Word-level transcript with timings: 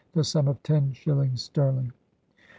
the 0.15 0.23
sum 0.23 0.47
of 0.47 0.63
tenne 0.63 0.91
shillings 0.93 1.43
sterling.. 1.43 1.93